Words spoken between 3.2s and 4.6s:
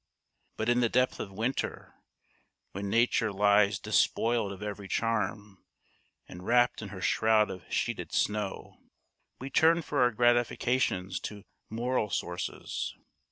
lies despoiled